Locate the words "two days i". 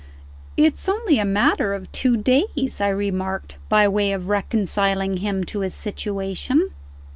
1.91-2.87